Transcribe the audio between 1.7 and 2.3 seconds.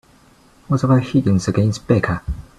Becca?